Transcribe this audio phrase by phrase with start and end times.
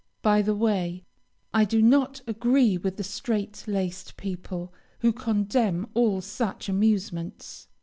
[0.23, 1.05] By the way,
[1.53, 7.67] I do not agree with the straight laced people, who condemn all such amusements.